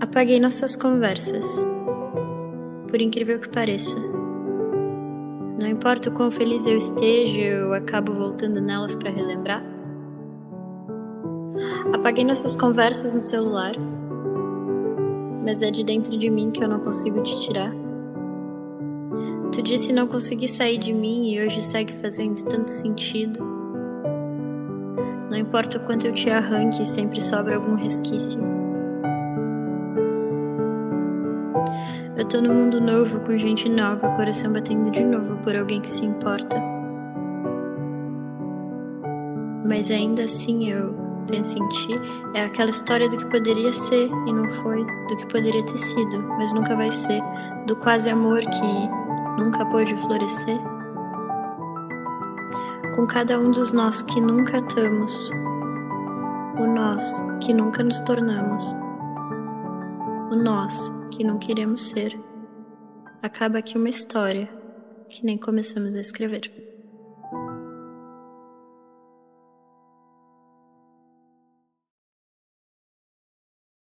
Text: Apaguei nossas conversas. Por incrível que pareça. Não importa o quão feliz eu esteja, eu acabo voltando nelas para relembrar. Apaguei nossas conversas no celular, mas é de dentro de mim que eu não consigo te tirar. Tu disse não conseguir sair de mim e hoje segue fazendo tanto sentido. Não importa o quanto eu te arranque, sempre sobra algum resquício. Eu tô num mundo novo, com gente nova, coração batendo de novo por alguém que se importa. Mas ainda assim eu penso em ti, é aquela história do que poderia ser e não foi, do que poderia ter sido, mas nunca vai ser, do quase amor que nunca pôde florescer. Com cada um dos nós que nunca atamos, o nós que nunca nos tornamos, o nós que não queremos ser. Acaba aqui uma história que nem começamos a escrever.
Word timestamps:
Apaguei 0.00 0.40
nossas 0.40 0.74
conversas. 0.76 1.64
Por 2.88 3.00
incrível 3.00 3.38
que 3.38 3.48
pareça. 3.48 3.98
Não 5.58 5.68
importa 5.68 6.10
o 6.10 6.12
quão 6.12 6.30
feliz 6.30 6.66
eu 6.66 6.76
esteja, 6.76 7.40
eu 7.40 7.72
acabo 7.72 8.12
voltando 8.12 8.60
nelas 8.60 8.94
para 8.94 9.10
relembrar. 9.10 9.62
Apaguei 11.92 12.24
nossas 12.24 12.56
conversas 12.56 13.14
no 13.14 13.20
celular, 13.20 13.74
mas 15.44 15.62
é 15.62 15.70
de 15.70 15.84
dentro 15.84 16.18
de 16.18 16.28
mim 16.28 16.50
que 16.50 16.62
eu 16.62 16.68
não 16.68 16.80
consigo 16.80 17.22
te 17.22 17.40
tirar. 17.42 17.72
Tu 19.52 19.62
disse 19.62 19.92
não 19.92 20.08
conseguir 20.08 20.48
sair 20.48 20.78
de 20.78 20.92
mim 20.92 21.30
e 21.30 21.40
hoje 21.40 21.62
segue 21.62 21.92
fazendo 21.92 22.44
tanto 22.44 22.68
sentido. 22.68 23.38
Não 25.30 25.38
importa 25.38 25.78
o 25.78 25.80
quanto 25.80 26.06
eu 26.06 26.12
te 26.12 26.28
arranque, 26.28 26.84
sempre 26.84 27.22
sobra 27.22 27.54
algum 27.56 27.76
resquício. 27.76 28.53
Eu 32.16 32.24
tô 32.26 32.40
num 32.40 32.54
mundo 32.54 32.80
novo, 32.80 33.18
com 33.20 33.36
gente 33.36 33.68
nova, 33.68 34.08
coração 34.14 34.52
batendo 34.52 34.88
de 34.92 35.02
novo 35.02 35.36
por 35.38 35.56
alguém 35.56 35.80
que 35.80 35.90
se 35.90 36.06
importa. 36.06 36.56
Mas 39.66 39.90
ainda 39.90 40.22
assim 40.22 40.70
eu 40.70 40.94
penso 41.26 41.58
em 41.58 41.68
ti, 41.70 42.00
é 42.34 42.44
aquela 42.44 42.70
história 42.70 43.08
do 43.08 43.16
que 43.16 43.24
poderia 43.26 43.72
ser 43.72 44.08
e 44.28 44.32
não 44.32 44.48
foi, 44.48 44.84
do 45.08 45.16
que 45.16 45.26
poderia 45.26 45.64
ter 45.66 45.76
sido, 45.76 46.22
mas 46.38 46.52
nunca 46.52 46.76
vai 46.76 46.92
ser, 46.92 47.20
do 47.66 47.74
quase 47.74 48.08
amor 48.08 48.38
que 48.38 49.42
nunca 49.42 49.66
pôde 49.66 49.96
florescer. 49.96 50.60
Com 52.94 53.08
cada 53.08 53.40
um 53.40 53.50
dos 53.50 53.72
nós 53.72 54.02
que 54.02 54.20
nunca 54.20 54.58
atamos, 54.58 55.30
o 56.60 56.64
nós 56.64 57.26
que 57.40 57.52
nunca 57.52 57.82
nos 57.82 58.00
tornamos, 58.02 58.72
o 60.30 60.36
nós 60.36 60.92
que 61.16 61.22
não 61.22 61.38
queremos 61.38 61.80
ser. 61.82 62.18
Acaba 63.22 63.58
aqui 63.58 63.78
uma 63.78 63.88
história 63.88 64.48
que 65.08 65.24
nem 65.24 65.38
começamos 65.38 65.94
a 65.94 66.00
escrever. 66.00 66.63